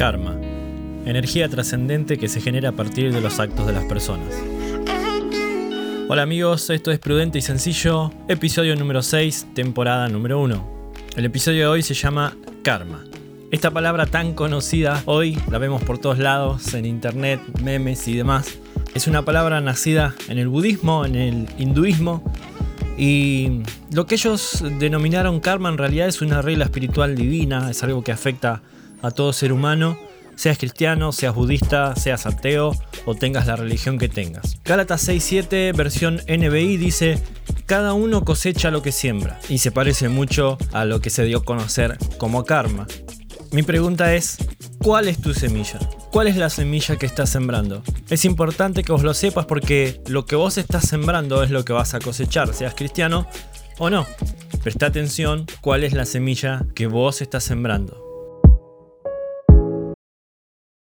[0.00, 0.34] Karma.
[1.04, 4.34] Energía trascendente que se genera a partir de los actos de las personas.
[6.08, 10.94] Hola amigos, esto es Prudente y Sencillo, episodio número 6, temporada número 1.
[11.16, 13.04] El episodio de hoy se llama Karma.
[13.50, 18.56] Esta palabra tan conocida hoy la vemos por todos lados, en internet, memes y demás.
[18.94, 22.24] Es una palabra nacida en el budismo, en el hinduismo,
[22.96, 23.60] y
[23.92, 28.12] lo que ellos denominaron karma en realidad es una regla espiritual divina, es algo que
[28.12, 28.79] afecta a
[29.10, 29.98] todo ser humano,
[30.36, 32.72] seas cristiano, seas budista, seas ateo
[33.04, 34.58] o tengas la religión que tengas.
[34.64, 37.22] Gálatas 6.7 versión NBI dice,
[37.66, 41.38] cada uno cosecha lo que siembra y se parece mucho a lo que se dio
[41.38, 42.86] a conocer como karma.
[43.52, 44.38] Mi pregunta es,
[44.78, 45.78] ¿cuál es tu semilla?
[46.10, 47.82] ¿Cuál es la semilla que estás sembrando?
[48.08, 51.72] Es importante que vos lo sepas porque lo que vos estás sembrando es lo que
[51.72, 53.26] vas a cosechar, seas cristiano
[53.78, 54.06] o no.
[54.62, 58.09] Presta atención cuál es la semilla que vos estás sembrando.